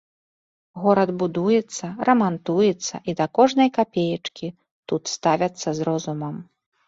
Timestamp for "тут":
4.93-5.03